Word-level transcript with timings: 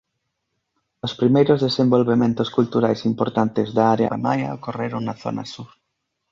Os 1.05 1.13
primeiros 1.19 1.59
desenvolvementos 1.67 2.51
culturais 2.57 3.01
importantes 3.11 3.67
da 3.77 3.85
área 3.95 4.19
maia 4.25 4.55
ocorreron 4.57 5.01
na 5.07 5.15
zona 5.23 5.43
sur. 5.53 5.69